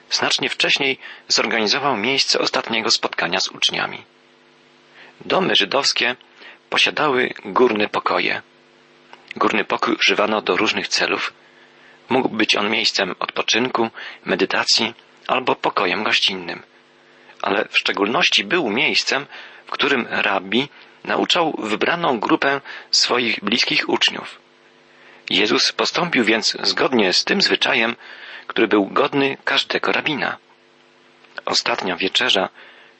Znacznie 0.09 0.49
wcześniej 0.49 0.97
zorganizował 1.27 1.97
miejsce 1.97 2.39
ostatniego 2.39 2.91
spotkania 2.91 3.39
z 3.39 3.47
uczniami. 3.47 4.03
Domy 5.21 5.55
żydowskie 5.55 6.15
posiadały 6.69 7.33
górne 7.45 7.89
pokoje. 7.89 8.41
Górny 9.35 9.65
pokój 9.65 9.95
używano 9.95 10.41
do 10.41 10.57
różnych 10.57 10.87
celów. 10.87 11.33
Mógł 12.09 12.29
być 12.29 12.55
on 12.55 12.69
miejscem 12.69 13.15
odpoczynku, 13.19 13.89
medytacji 14.25 14.93
albo 15.27 15.55
pokojem 15.55 16.03
gościnnym 16.03 16.63
ale 17.45 17.67
w 17.69 17.77
szczególności 17.77 18.43
był 18.43 18.69
miejscem, 18.69 19.25
w 19.65 19.71
którym 19.71 20.07
rabbi 20.09 20.69
nauczał 21.03 21.55
wybraną 21.59 22.19
grupę 22.19 22.61
swoich 22.91 23.39
bliskich 23.43 23.89
uczniów. 23.89 24.39
Jezus 25.29 25.71
postąpił 25.71 26.23
więc 26.23 26.57
zgodnie 26.63 27.13
z 27.13 27.23
tym 27.23 27.41
zwyczajem, 27.41 27.95
który 28.47 28.67
był 28.67 28.85
godny 28.85 29.37
każdego 29.43 29.91
rabina. 29.91 30.37
Ostatnia 31.45 31.95
wieczerza, 31.95 32.49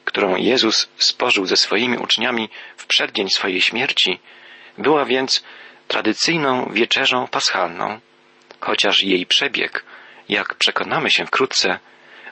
którą 0.06 0.36
Jezus 0.36 0.88
spożył 0.98 1.46
ze 1.46 1.56
swoimi 1.56 1.98
uczniami 1.98 2.48
w 2.76 2.86
przeddzień 2.86 3.30
swojej 3.30 3.60
śmierci, 3.60 4.18
była 4.78 5.04
więc 5.04 5.44
tradycyjną 5.88 6.70
wieczerzą 6.72 7.28
paschalną, 7.28 8.00
chociaż 8.60 9.02
jej 9.02 9.26
przebieg, 9.26 9.84
jak 10.28 10.54
przekonamy 10.54 11.10
się 11.10 11.26
wkrótce, 11.26 11.78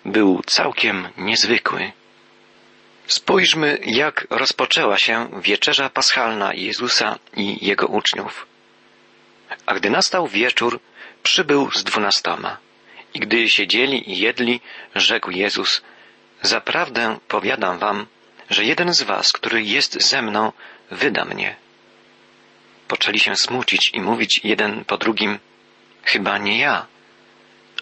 był 0.04 0.43
całkiem 0.47 1.09
niezwykły. 1.16 1.93
Spójrzmy, 3.07 3.78
jak 3.87 4.26
rozpoczęła 4.31 4.99
się 4.99 5.40
wieczerza 5.43 5.90
paschalna 5.90 6.54
Jezusa 6.54 7.19
i 7.37 7.66
jego 7.66 7.87
uczniów. 7.87 8.47
A 9.66 9.75
gdy 9.75 9.90
nastał 9.90 10.28
wieczór, 10.28 10.81
przybył 11.23 11.71
z 11.71 11.85
dwunastoma. 11.85 12.57
I 13.14 13.21
gdy 13.21 13.49
siedzieli 13.49 14.11
i 14.11 14.19
jedli, 14.19 14.61
rzekł 14.95 15.31
Jezus, 15.31 15.83
Zaprawdę 16.44 17.18
powiadam 17.28 17.78
wam, 17.78 18.06
że 18.50 18.64
jeden 18.64 18.94
z 18.94 19.02
was, 19.02 19.32
który 19.32 19.62
jest 19.62 20.02
ze 20.02 20.22
mną, 20.22 20.52
wyda 20.90 21.24
mnie. 21.24 21.56
Poczęli 22.88 23.18
się 23.18 23.36
smucić 23.36 23.90
i 23.94 24.00
mówić 24.00 24.40
jeden 24.44 24.84
po 24.84 24.96
drugim, 24.96 25.38
chyba 26.02 26.38
nie 26.38 26.58
ja. 26.58 26.86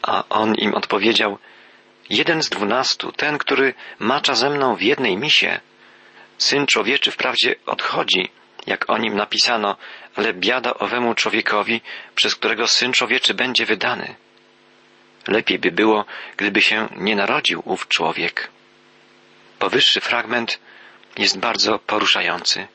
A 0.02 0.24
on 0.28 0.54
im 0.54 0.74
odpowiedział, 0.74 1.38
jeden 2.10 2.42
z 2.42 2.48
dwunastu, 2.48 3.12
ten, 3.12 3.38
który 3.38 3.74
macza 3.98 4.34
ze 4.34 4.50
mną 4.50 4.76
w 4.76 4.82
jednej 4.82 5.16
misie, 5.16 5.60
syn 6.38 6.66
człowieczy 6.66 7.10
wprawdzie 7.10 7.54
odchodzi, 7.66 8.30
jak 8.66 8.90
o 8.90 8.98
nim 8.98 9.16
napisano, 9.16 9.76
ale 10.16 10.34
biada 10.34 10.74
owemu 10.74 11.14
człowiekowi, 11.14 11.80
przez 12.14 12.34
którego 12.34 12.66
syn 12.66 12.92
człowieczy 12.92 13.34
będzie 13.34 13.66
wydany. 13.66 14.14
Lepiej 15.28 15.58
by 15.58 15.72
było, 15.72 16.04
gdyby 16.36 16.62
się 16.62 16.88
nie 16.96 17.16
narodził 17.16 17.62
ów 17.64 17.88
człowiek. 17.88 18.50
Powyższy 19.58 20.00
fragment 20.00 20.58
jest 21.18 21.38
bardzo 21.38 21.78
poruszający. 21.78 22.66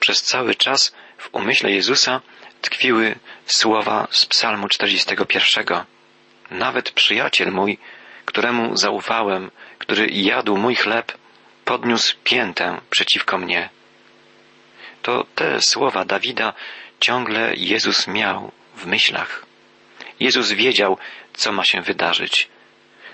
Przez 0.00 0.22
cały 0.22 0.54
czas 0.54 0.94
w 1.18 1.28
umyśle 1.32 1.72
Jezusa 1.72 2.20
tkwiły 2.60 3.18
słowa 3.46 4.08
z 4.10 4.26
Psalmu 4.26 4.68
41. 4.68 5.66
Nawet 6.50 6.90
przyjaciel 6.90 7.52
mój 7.52 7.78
któremu 8.26 8.76
zaufałem, 8.76 9.50
który 9.78 10.06
jadł 10.06 10.56
mój 10.56 10.74
chleb, 10.74 11.12
podniósł 11.64 12.16
piętę 12.24 12.80
przeciwko 12.90 13.38
mnie. 13.38 13.68
To 15.02 15.26
te 15.34 15.60
słowa 15.60 16.04
Dawida 16.04 16.52
ciągle 17.00 17.54
Jezus 17.56 18.08
miał 18.08 18.52
w 18.76 18.86
myślach. 18.86 19.46
Jezus 20.20 20.52
wiedział, 20.52 20.98
co 21.36 21.52
ma 21.52 21.64
się 21.64 21.82
wydarzyć. 21.82 22.48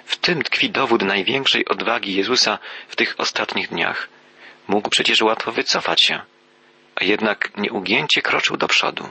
W 0.04 0.16
tym 0.16 0.42
tkwi 0.42 0.70
dowód 0.70 1.02
największej 1.02 1.64
odwagi 1.64 2.14
Jezusa 2.14 2.58
w 2.88 2.96
tych 2.96 3.14
ostatnich 3.18 3.68
dniach. 3.68 4.08
Mógł 4.68 4.90
przecież 4.90 5.22
łatwo 5.22 5.52
wycofać 5.52 6.02
się, 6.02 6.20
a 6.94 7.04
jednak 7.04 7.56
nieugięcie 7.56 8.22
kroczył 8.22 8.56
do 8.56 8.68
przodu. 8.68 9.08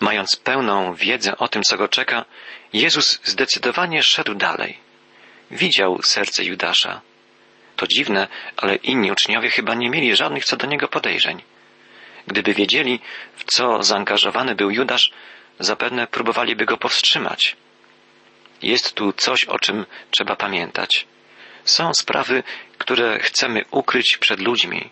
Mając 0.00 0.36
pełną 0.36 0.94
wiedzę 0.94 1.36
o 1.36 1.48
tym, 1.48 1.62
co 1.62 1.76
go 1.76 1.88
czeka, 1.88 2.24
Jezus 2.72 3.20
zdecydowanie 3.24 4.02
szedł 4.02 4.34
dalej. 4.34 4.78
Widział 5.50 6.02
serce 6.02 6.44
Judasza. 6.44 7.00
To 7.76 7.86
dziwne, 7.86 8.28
ale 8.56 8.76
inni 8.76 9.12
uczniowie 9.12 9.50
chyba 9.50 9.74
nie 9.74 9.90
mieli 9.90 10.16
żadnych 10.16 10.44
co 10.44 10.56
do 10.56 10.66
niego 10.66 10.88
podejrzeń. 10.88 11.42
Gdyby 12.26 12.54
wiedzieli, 12.54 13.00
w 13.36 13.44
co 13.44 13.82
zaangażowany 13.82 14.54
był 14.54 14.70
Judasz, 14.70 15.10
zapewne 15.58 16.06
próbowaliby 16.06 16.66
go 16.66 16.76
powstrzymać. 16.76 17.56
Jest 18.62 18.92
tu 18.94 19.12
coś, 19.12 19.44
o 19.44 19.58
czym 19.58 19.86
trzeba 20.10 20.36
pamiętać. 20.36 21.06
Są 21.64 21.94
sprawy, 21.94 22.42
które 22.78 23.18
chcemy 23.18 23.64
ukryć 23.70 24.16
przed 24.16 24.40
ludźmi. 24.40 24.90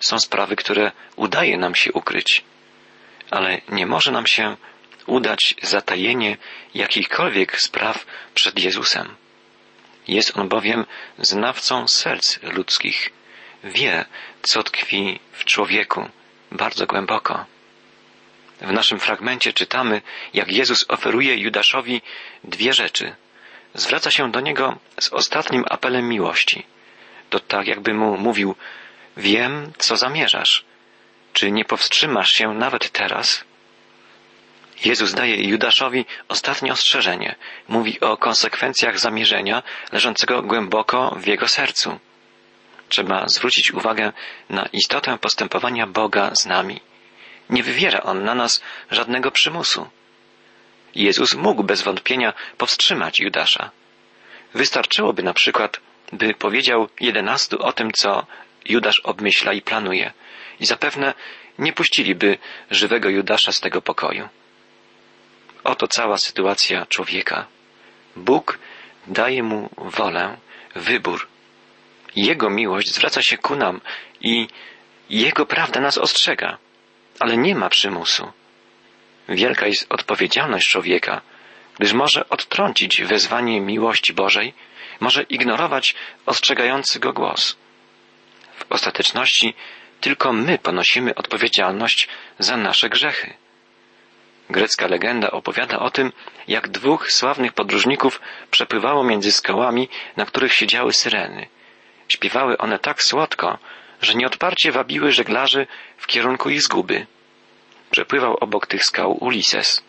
Są 0.00 0.18
sprawy, 0.18 0.56
które 0.56 0.92
udaje 1.16 1.56
nam 1.56 1.74
się 1.74 1.92
ukryć. 1.92 2.44
Ale 3.30 3.60
nie 3.68 3.86
może 3.86 4.12
nam 4.12 4.26
się 4.26 4.56
udać 5.06 5.54
zatajenie 5.62 6.36
jakichkolwiek 6.74 7.60
spraw 7.60 8.06
przed 8.34 8.58
Jezusem. 8.58 9.16
Jest 10.08 10.36
on 10.36 10.48
bowiem 10.48 10.86
znawcą 11.18 11.88
serc 11.88 12.38
ludzkich. 12.42 13.10
Wie, 13.64 14.04
co 14.42 14.62
tkwi 14.62 15.20
w 15.32 15.44
człowieku 15.44 16.08
bardzo 16.52 16.86
głęboko. 16.86 17.46
W 18.60 18.72
naszym 18.72 19.00
fragmencie 19.00 19.52
czytamy, 19.52 20.02
jak 20.34 20.52
Jezus 20.52 20.84
oferuje 20.88 21.36
Judaszowi 21.36 22.02
dwie 22.44 22.72
rzeczy. 22.72 23.14
Zwraca 23.74 24.10
się 24.10 24.30
do 24.30 24.40
niego 24.40 24.78
z 25.00 25.12
ostatnim 25.12 25.64
apelem 25.68 26.08
miłości. 26.08 26.66
To 27.30 27.40
tak, 27.40 27.66
jakby 27.66 27.94
mu 27.94 28.16
mówił: 28.16 28.54
Wiem, 29.16 29.72
co 29.78 29.96
zamierzasz. 29.96 30.64
Czy 31.32 31.50
nie 31.50 31.64
powstrzymasz 31.64 32.32
się 32.32 32.54
nawet 32.54 32.90
teraz? 32.90 33.44
Jezus 34.84 35.14
daje 35.14 35.48
Judaszowi 35.48 36.04
ostatnie 36.28 36.72
ostrzeżenie. 36.72 37.34
Mówi 37.68 38.00
o 38.00 38.16
konsekwencjach 38.16 38.98
zamierzenia 38.98 39.62
leżącego 39.92 40.42
głęboko 40.42 41.16
w 41.18 41.26
jego 41.26 41.48
sercu. 41.48 41.98
Trzeba 42.88 43.28
zwrócić 43.28 43.72
uwagę 43.72 44.12
na 44.50 44.66
istotę 44.72 45.18
postępowania 45.18 45.86
Boga 45.86 46.30
z 46.34 46.46
nami. 46.46 46.80
Nie 47.50 47.62
wywiera 47.62 48.02
on 48.02 48.24
na 48.24 48.34
nas 48.34 48.62
żadnego 48.90 49.30
przymusu. 49.30 49.88
Jezus 50.94 51.34
mógł 51.34 51.62
bez 51.62 51.82
wątpienia 51.82 52.32
powstrzymać 52.58 53.20
Judasza. 53.20 53.70
Wystarczyłoby 54.54 55.22
na 55.22 55.34
przykład, 55.34 55.80
by 56.12 56.34
powiedział 56.34 56.88
jedenastu 57.00 57.62
o 57.62 57.72
tym, 57.72 57.92
co 57.92 58.26
Judasz 58.64 59.00
obmyśla 59.00 59.52
i 59.52 59.62
planuje, 59.62 60.12
i 60.60 60.66
zapewne 60.66 61.14
nie 61.58 61.72
puściliby 61.72 62.38
żywego 62.70 63.08
Judasza 63.08 63.52
z 63.52 63.60
tego 63.60 63.82
pokoju. 63.82 64.28
Oto 65.64 65.88
cała 65.88 66.18
sytuacja 66.18 66.86
człowieka. 66.86 67.46
Bóg 68.16 68.58
daje 69.06 69.42
mu 69.42 69.70
wolę, 69.76 70.36
wybór. 70.74 71.28
Jego 72.16 72.50
miłość 72.50 72.94
zwraca 72.94 73.22
się 73.22 73.38
ku 73.38 73.56
nam 73.56 73.80
i 74.20 74.48
Jego 75.10 75.46
prawda 75.46 75.80
nas 75.80 75.98
ostrzega, 75.98 76.58
ale 77.20 77.36
nie 77.36 77.54
ma 77.54 77.68
przymusu. 77.68 78.32
Wielka 79.28 79.66
jest 79.66 79.86
odpowiedzialność 79.88 80.68
człowieka, 80.68 81.20
gdyż 81.78 81.92
może 81.92 82.28
odtrącić 82.28 83.02
wezwanie 83.02 83.60
miłości 83.60 84.12
Bożej, 84.12 84.54
może 85.00 85.22
ignorować 85.22 85.94
ostrzegający 86.26 87.00
go 87.00 87.12
głos. 87.12 87.56
W 88.58 88.72
ostateczności 88.72 89.54
tylko 90.00 90.32
my 90.32 90.58
ponosimy 90.58 91.14
odpowiedzialność 91.14 92.08
za 92.38 92.56
nasze 92.56 92.88
grzechy. 92.88 93.34
Grecka 94.50 94.86
legenda 94.86 95.30
opowiada 95.30 95.78
o 95.78 95.90
tym, 95.90 96.12
jak 96.48 96.68
dwóch 96.68 97.12
sławnych 97.12 97.52
podróżników 97.52 98.20
przepływało 98.50 99.04
między 99.04 99.32
skałami, 99.32 99.88
na 100.16 100.26
których 100.26 100.54
siedziały 100.54 100.92
syreny. 100.92 101.46
Śpiewały 102.08 102.58
one 102.58 102.78
tak 102.78 103.02
słodko, 103.02 103.58
że 104.02 104.14
nieodparcie 104.14 104.72
wabiły 104.72 105.12
żeglarzy 105.12 105.66
w 105.96 106.06
kierunku 106.06 106.50
ich 106.50 106.62
zguby. 106.62 107.06
Przepływał 107.90 108.36
obok 108.40 108.66
tych 108.66 108.84
skał 108.84 109.24
Ulises. 109.24 109.82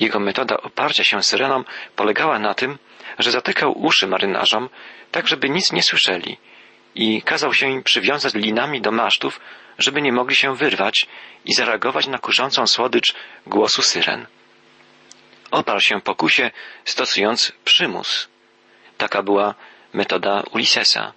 Jego 0.00 0.20
metoda 0.20 0.56
oparcia 0.56 1.04
się 1.04 1.22
syrenom 1.22 1.64
polegała 1.96 2.38
na 2.38 2.54
tym, 2.54 2.78
że 3.18 3.30
zatykał 3.30 3.78
uszy 3.78 4.06
marynarzom, 4.06 4.68
tak 5.10 5.28
żeby 5.28 5.48
nic 5.48 5.72
nie 5.72 5.82
słyszeli 5.82 6.38
i 6.96 7.22
kazał 7.22 7.54
się 7.54 7.70
im 7.70 7.82
przywiązać 7.82 8.34
linami 8.34 8.80
do 8.80 8.92
masztów, 8.92 9.40
żeby 9.78 10.02
nie 10.02 10.12
mogli 10.12 10.36
się 10.36 10.56
wyrwać 10.56 11.06
i 11.44 11.54
zareagować 11.54 12.06
na 12.06 12.18
kurzącą 12.18 12.66
słodycz 12.66 13.14
głosu 13.46 13.82
syren. 13.82 14.26
Oparł 15.50 15.80
się 15.80 16.00
pokusie, 16.00 16.50
stosując 16.84 17.52
przymus. 17.64 18.28
Taka 18.98 19.22
była 19.22 19.54
metoda 19.92 20.42
Ulisesa. 20.50 21.12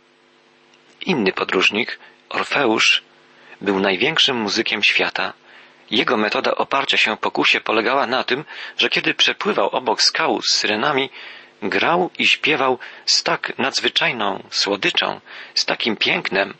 Inny 1.02 1.34
podróżnik, 1.34 2.00
Orfeusz, 2.30 3.04
był 3.62 3.80
największym 3.80 4.38
muzykiem 4.38 4.84
świata. 4.84 5.34
Jego 5.92 6.18
metoda 6.18 6.56
oparcia 6.56 6.98
się 6.98 7.18
pokusie 7.18 7.62
polegała 7.62 8.08
na 8.08 8.24
tym, 8.24 8.46
że 8.78 8.90
kiedy 8.90 9.14
przepływał 9.14 9.70
obok 9.70 10.02
skał 10.02 10.42
z 10.42 10.54
syrenami, 10.54 11.10
grał 11.62 12.10
i 12.18 12.28
śpiewał 12.28 12.80
z 13.06 13.24
tak 13.24 13.58
nadzwyczajną 13.58 14.44
słodyczą, 14.50 15.22
z 15.56 15.66
takim 15.66 15.98
pięknem, 15.98 16.54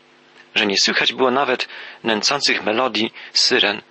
że 0.54 0.66
nie 0.66 0.78
słychać 0.78 1.12
było 1.12 1.30
nawet 1.30 1.68
nęcących 2.04 2.64
melodii 2.64 3.12
syren 3.32 3.82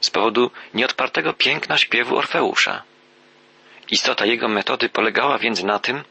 z 0.00 0.10
powodu 0.10 0.50
nieodpartego 0.74 1.32
piękna 1.32 1.78
śpiewu 1.78 2.16
Orfeusza. 2.16 2.82
Istota 3.90 4.26
jego 4.26 4.48
metody 4.48 4.88
polegała 4.88 5.38
więc 5.38 5.62
na 5.62 5.78
tym, 5.78 6.04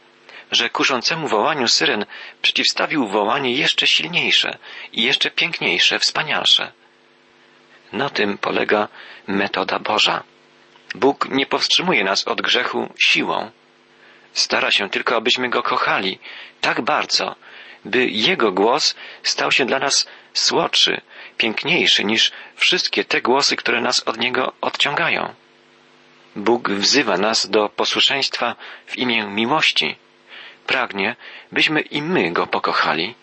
że 0.52 0.70
kuszącemu 0.70 1.28
wołaniu 1.28 1.68
syren 1.68 2.06
przeciwstawił 2.42 3.08
wołanie 3.08 3.54
jeszcze 3.54 3.88
silniejsze 3.88 4.58
i 4.94 5.04
jeszcze 5.04 5.32
piękniejsze, 5.32 6.00
wspanialsze. 6.00 6.72
Na 7.94 8.10
tym 8.10 8.38
polega 8.38 8.88
metoda 9.28 9.80
Boża. 9.80 10.24
Bóg 10.96 11.30
nie 11.30 11.46
powstrzymuje 11.46 12.04
nas 12.04 12.28
od 12.28 12.42
grzechu 12.42 12.94
siłą. 13.00 13.52
Stara 14.34 14.72
się 14.72 14.90
tylko, 14.90 15.16
abyśmy 15.16 15.50
Go 15.50 15.64
kochali 15.64 16.20
tak 16.62 16.82
bardzo, 16.82 17.36
by 17.86 18.06
Jego 18.06 18.52
głos 18.52 18.96
stał 19.24 19.52
się 19.52 19.66
dla 19.66 19.80
nas 19.80 20.08
słodszy, 20.34 21.02
piękniejszy 21.38 22.04
niż 22.04 22.32
wszystkie 22.56 23.04
te 23.04 23.22
głosy, 23.22 23.56
które 23.56 23.82
nas 23.82 24.04
od 24.06 24.18
Niego 24.18 24.54
odciągają. 24.62 25.34
Bóg 26.36 26.70
wzywa 26.70 27.18
nas 27.18 27.50
do 27.50 27.70
posłuszeństwa 27.70 28.56
w 28.86 28.98
imię 28.98 29.24
miłości. 29.28 29.96
Pragnie, 30.68 31.16
byśmy 31.52 31.82
i 31.82 32.02
my 32.02 32.32
Go 32.32 32.48
pokochali. 32.48 33.16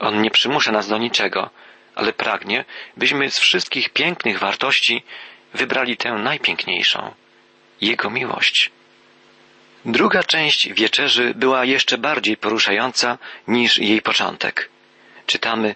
On 0.00 0.22
nie 0.22 0.30
przymusza 0.30 0.72
nas 0.72 0.88
do 0.88 0.98
niczego, 0.98 1.50
ale 1.94 2.12
pragnie, 2.12 2.64
byśmy 2.96 3.30
z 3.30 3.38
wszystkich 3.38 3.90
pięknych 3.90 4.38
wartości 4.38 5.02
wybrali 5.54 5.96
tę 5.96 6.12
najpiękniejszą 6.12 7.14
Jego 7.80 8.10
miłość. 8.10 8.70
Druga 9.84 10.22
część 10.22 10.72
wieczerzy 10.72 11.34
była 11.34 11.64
jeszcze 11.64 11.98
bardziej 11.98 12.36
poruszająca 12.36 13.18
niż 13.48 13.78
jej 13.78 14.02
początek. 14.02 14.68
Czytamy, 15.26 15.74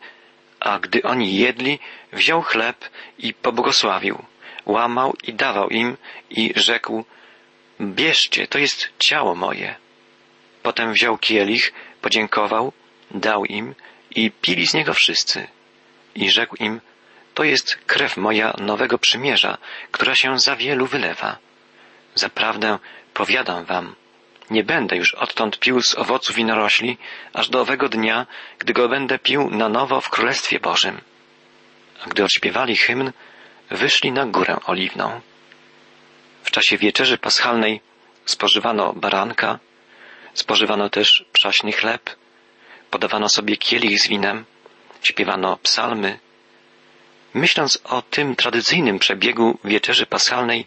a 0.60 0.78
gdy 0.78 1.02
oni 1.02 1.36
jedli, 1.36 1.78
wziął 2.12 2.42
chleb 2.42 2.88
i 3.18 3.34
pobłogosławił, 3.34 4.24
łamał 4.66 5.16
i 5.22 5.34
dawał 5.34 5.68
im 5.68 5.96
i 6.30 6.52
rzekł, 6.56 7.04
bierzcie, 7.80 8.46
to 8.46 8.58
jest 8.58 8.88
ciało 8.98 9.34
moje. 9.34 9.74
Potem 10.66 10.92
wziął 10.92 11.18
kielich, 11.18 11.72
podziękował, 12.00 12.72
dał 13.10 13.44
im 13.44 13.74
i 14.10 14.30
pili 14.30 14.66
z 14.66 14.74
niego 14.74 14.94
wszyscy. 14.94 15.46
I 16.14 16.30
rzekł 16.30 16.56
im, 16.56 16.80
to 17.34 17.44
jest 17.44 17.76
krew 17.86 18.16
moja 18.16 18.54
nowego 18.58 18.98
przymierza, 18.98 19.58
która 19.90 20.14
się 20.14 20.38
za 20.38 20.56
wielu 20.56 20.86
wylewa. 20.86 21.36
Zaprawdę 22.14 22.78
Powiadam 23.14 23.64
wam, 23.64 23.94
nie 24.50 24.64
będę 24.64 24.96
już 24.96 25.14
odtąd 25.14 25.58
pił 25.58 25.82
z 25.82 25.94
owocu 25.94 26.32
winorośli, 26.32 26.98
aż 27.32 27.48
do 27.48 27.60
owego 27.60 27.88
dnia, 27.88 28.26
gdy 28.58 28.72
go 28.72 28.88
będę 28.88 29.18
pił 29.18 29.50
na 29.50 29.68
nowo 29.68 30.00
w 30.00 30.10
Królestwie 30.10 30.60
Bożym. 30.60 31.00
A 32.04 32.08
gdy 32.08 32.24
odśpiewali 32.24 32.76
hymn, 32.76 33.12
wyszli 33.70 34.12
na 34.12 34.26
górę 34.26 34.56
oliwną. 34.64 35.20
W 36.42 36.50
czasie 36.50 36.78
wieczerzy 36.78 37.18
paschalnej 37.18 37.80
spożywano 38.24 38.92
baranka, 38.92 39.58
spożywano 40.40 40.90
też 40.90 41.24
przaśny 41.32 41.72
chleb, 41.72 42.10
podawano 42.90 43.28
sobie 43.28 43.56
kielich 43.56 43.98
z 44.02 44.08
winem, 44.08 44.44
śpiewano 45.02 45.56
psalmy. 45.62 46.18
Myśląc 47.34 47.78
o 47.84 48.02
tym 48.02 48.36
tradycyjnym 48.36 48.98
przebiegu 48.98 49.58
wieczerzy 49.64 50.06
paschalnej, 50.06 50.66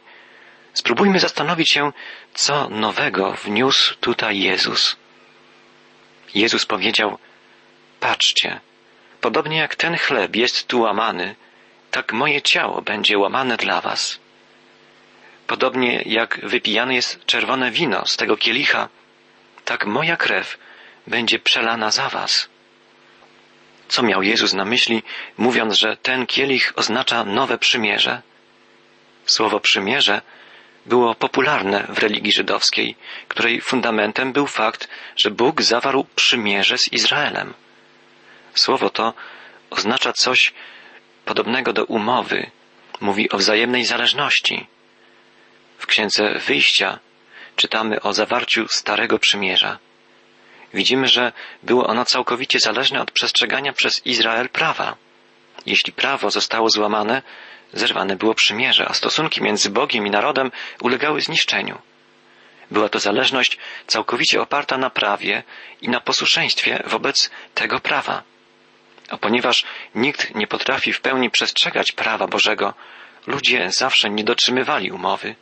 Spróbujmy 0.74 1.20
zastanowić 1.20 1.70
się, 1.70 1.92
co 2.34 2.70
nowego 2.70 3.32
wniósł 3.32 3.96
tutaj 3.96 4.40
Jezus. 4.40 4.96
Jezus 6.36 6.66
powiedział, 6.66 7.18
patrzcie, 8.00 8.60
podobnie 9.22 9.58
jak 9.58 9.76
ten 9.76 9.98
chleb 9.98 10.36
jest 10.36 10.68
tu 10.68 10.82
łamany, 10.82 11.36
tak 11.92 12.14
moje 12.14 12.42
ciało 12.42 12.82
będzie 12.82 13.18
łamane 13.18 13.58
dla 13.58 13.82
was. 13.82 14.20
Podobnie 15.48 16.02
jak 16.06 16.40
wypijane 16.44 16.96
jest 16.96 17.26
czerwone 17.26 17.72
wino 17.72 18.06
z 18.06 18.18
tego 18.18 18.38
kielicha, 18.38 18.90
tak 19.70 19.86
moja 19.86 20.18
krew 20.18 20.58
będzie 21.08 21.40
przelana 21.40 21.92
za 21.92 22.10
was. 22.10 22.50
Co 23.88 24.04
miał 24.04 24.24
Jezus 24.24 24.54
na 24.54 24.66
myśli, 24.66 25.04
mówiąc, 25.38 25.74
że 25.78 25.98
ten 25.98 26.26
kielich 26.26 26.74
oznacza 26.76 27.24
nowe 27.24 27.58
przymierze? 27.58 28.22
Słowo 29.26 29.60
przymierze 29.60 30.22
było 30.86 31.16
popularne 31.16 31.86
w 31.90 32.00
religii 32.00 32.32
żydowskiej, 32.32 32.96
której 33.28 33.62
fundamentem 33.62 34.34
był 34.34 34.48
fakt, 34.48 34.90
że 35.16 35.32
Bóg 35.32 35.62
zawarł 35.62 36.06
przymierze 36.16 36.78
z 36.78 36.94
Izraelem. 36.94 37.54
Słowo 38.54 38.90
to 38.90 39.14
oznacza 39.70 40.14
coś 40.14 40.54
podobnego 41.26 41.74
do 41.74 41.86
umowy, 41.86 42.52
mówi 43.02 43.30
o 43.30 43.38
wzajemnej 43.38 43.86
zależności. 43.86 44.68
W 45.78 45.86
księdze 45.86 46.40
wyjścia 46.48 47.00
czytamy 47.60 48.02
o 48.02 48.14
zawarciu 48.14 48.68
Starego 48.68 49.20
Przymierza. 49.20 49.78
Widzimy, 50.74 51.08
że 51.08 51.32
było 51.64 51.88
ono 51.88 52.06
całkowicie 52.06 52.60
zależne 52.60 53.02
od 53.02 53.12
przestrzegania 53.12 53.74
przez 53.74 54.06
Izrael 54.06 54.50
prawa. 54.50 54.96
Jeśli 55.66 55.94
prawo 55.94 56.32
zostało 56.32 56.70
złamane, 56.70 57.22
zerwane 57.74 58.16
było 58.16 58.34
przymierze, 58.34 58.86
a 58.90 58.94
stosunki 58.94 59.42
między 59.42 59.70
Bogiem 59.70 60.08
i 60.08 60.10
narodem 60.10 60.52
ulegały 60.82 61.22
zniszczeniu. 61.22 61.82
Była 62.72 62.90
to 62.90 63.00
zależność 63.00 63.58
całkowicie 63.88 64.42
oparta 64.42 64.78
na 64.78 64.90
prawie 64.90 65.44
i 65.82 65.90
na 65.90 66.00
posłuszeństwie 66.00 66.84
wobec 66.86 67.30
tego 67.54 67.80
prawa. 67.80 68.24
A 69.10 69.18
ponieważ 69.18 69.66
nikt 69.96 70.36
nie 70.36 70.48
potrafi 70.48 70.94
w 70.94 71.02
pełni 71.02 71.30
przestrzegać 71.30 71.92
prawa 71.92 72.28
Bożego, 72.28 72.74
ludzie 73.28 73.72
zawsze 73.72 74.10
nie 74.10 74.24
dotrzymywali 74.24 74.92
umowy. 74.92 75.36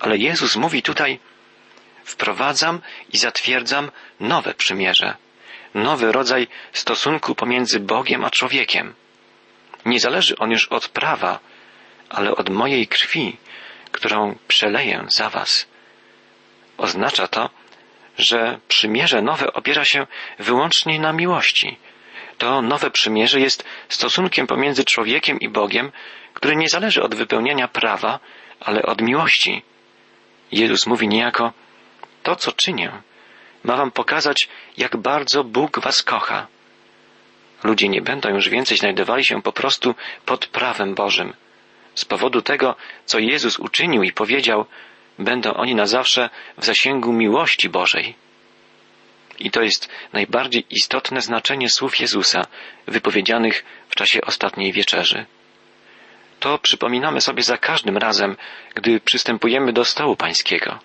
Ale 0.00 0.16
Jezus 0.16 0.56
mówi 0.56 0.82
tutaj, 0.82 1.18
wprowadzam 2.04 2.80
i 3.12 3.18
zatwierdzam 3.18 3.90
nowe 4.20 4.54
przymierze, 4.54 5.14
nowy 5.74 6.12
rodzaj 6.12 6.48
stosunku 6.72 7.34
pomiędzy 7.34 7.80
Bogiem 7.80 8.24
a 8.24 8.30
człowiekiem. 8.30 8.94
Nie 9.84 10.00
zależy 10.00 10.36
on 10.38 10.50
już 10.50 10.68
od 10.68 10.88
prawa, 10.88 11.38
ale 12.08 12.36
od 12.36 12.50
mojej 12.50 12.86
krwi, 12.86 13.36
którą 13.92 14.38
przeleję 14.48 15.04
za 15.08 15.30
was. 15.30 15.66
Oznacza 16.78 17.28
to, 17.28 17.50
że 18.18 18.60
przymierze 18.68 19.22
nowe 19.22 19.52
opiera 19.52 19.84
się 19.84 20.06
wyłącznie 20.38 21.00
na 21.00 21.12
miłości. 21.12 21.78
To 22.38 22.62
nowe 22.62 22.90
przymierze 22.90 23.40
jest 23.40 23.64
stosunkiem 23.88 24.46
pomiędzy 24.46 24.84
człowiekiem 24.84 25.40
i 25.40 25.48
Bogiem, 25.48 25.92
który 26.34 26.56
nie 26.56 26.68
zależy 26.68 27.02
od 27.02 27.14
wypełniania 27.14 27.68
prawa, 27.68 28.18
ale 28.60 28.82
od 28.82 29.02
miłości. 29.02 29.62
Jezus 30.52 30.86
mówi 30.86 31.08
niejako, 31.08 31.52
to 32.22 32.36
co 32.36 32.52
czynię, 32.52 32.92
ma 33.64 33.76
wam 33.76 33.90
pokazać, 33.90 34.48
jak 34.76 34.96
bardzo 34.96 35.44
Bóg 35.44 35.80
was 35.80 36.02
kocha. 36.02 36.46
Ludzie 37.64 37.88
nie 37.88 38.02
będą 38.02 38.28
już 38.28 38.48
więcej 38.48 38.78
znajdowali 38.78 39.24
się 39.24 39.42
po 39.42 39.52
prostu 39.52 39.94
pod 40.26 40.46
prawem 40.46 40.94
Bożym. 40.94 41.34
Z 41.94 42.04
powodu 42.04 42.42
tego, 42.42 42.76
co 43.04 43.18
Jezus 43.18 43.58
uczynił 43.58 44.02
i 44.02 44.12
powiedział, 44.12 44.66
będą 45.18 45.54
oni 45.54 45.74
na 45.74 45.86
zawsze 45.86 46.30
w 46.58 46.64
zasięgu 46.64 47.12
miłości 47.12 47.68
Bożej. 47.68 48.14
I 49.38 49.50
to 49.50 49.62
jest 49.62 49.88
najbardziej 50.12 50.64
istotne 50.70 51.20
znaczenie 51.20 51.70
słów 51.70 52.00
Jezusa, 52.00 52.46
wypowiedzianych 52.86 53.64
w 53.88 53.94
czasie 53.94 54.20
ostatniej 54.20 54.72
wieczerzy. 54.72 55.26
To 56.40 56.58
przypominamy 56.58 57.20
sobie 57.20 57.42
za 57.42 57.58
każdym 57.58 57.96
razem, 57.96 58.36
gdy 58.74 59.00
przystępujemy 59.00 59.72
do 59.72 59.84
stołu 59.84 60.16
Pańskiego. 60.16 60.78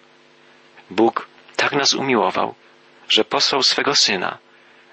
Bóg 0.89 1.27
tak 1.55 1.71
nas 1.71 1.93
umiłował, 1.93 2.55
że 3.09 3.25
posłał 3.25 3.63
swego 3.63 3.95
Syna, 3.95 4.37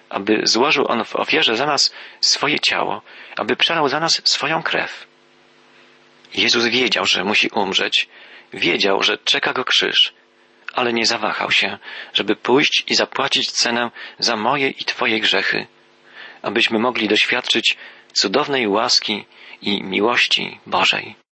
aby 0.09 0.40
złożył 0.44 0.85
On 0.88 1.05
w 1.05 1.16
ofierze 1.16 1.57
za 1.57 1.66
nas 1.66 1.94
swoje 2.21 2.61
ciało, 2.61 3.03
aby 3.37 3.57
przelał 3.57 3.88
za 3.88 4.01
nas 4.01 4.23
swoją 4.25 4.62
krew. 4.62 5.07
Jezus 6.35 6.66
wiedział, 6.66 7.07
że 7.07 7.25
musi 7.25 7.49
umrzeć, 7.49 8.09
wiedział, 8.53 9.03
że 9.03 9.18
czeka 9.18 9.53
go 9.53 9.64
krzyż, 9.64 10.12
ale 10.75 10.92
nie 10.92 11.07
zawahał 11.07 11.51
się, 11.51 11.79
żeby 12.14 12.37
pójść 12.37 12.85
i 12.87 12.94
zapłacić 12.94 13.51
cenę 13.51 13.90
za 14.18 14.37
moje 14.37 14.68
i 14.68 14.85
Twoje 14.85 15.21
grzechy, 15.21 15.66
abyśmy 16.42 16.79
mogli 16.79 17.09
doświadczyć 17.09 17.77
cudownej 18.12 18.68
łaski 18.68 19.27
i 19.62 19.83
miłości 19.83 20.59
Bożej. 20.66 21.14